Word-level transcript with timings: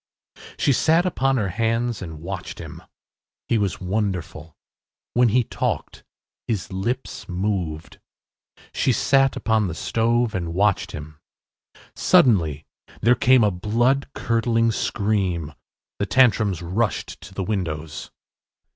She 0.57 0.73
sat 0.73 1.05
upon 1.05 1.37
her 1.37 1.49
hands 1.49 2.01
and 2.01 2.21
watched 2.23 2.57
him. 2.57 2.81
He 3.47 3.59
was 3.59 3.79
wonderful. 3.79 4.57
When 5.13 5.29
he 5.29 5.43
talked 5.43 6.03
his 6.47 6.73
lips 6.73 7.29
moved. 7.29 7.99
She 8.73 8.93
sat 8.93 9.35
upon 9.35 9.67
the 9.67 9.75
stove 9.75 10.33
and 10.33 10.55
watched 10.55 10.93
him. 10.93 11.19
Suddenly 11.95 12.65
there 13.01 13.13
came 13.13 13.43
a 13.43 13.51
blood 13.51 14.07
curdling 14.15 14.71
scream. 14.71 15.53
The 15.99 16.07
Tantrums 16.07 16.63
rushed 16.63 17.21
to 17.21 17.35
the 17.35 17.43
windows. 17.43 18.09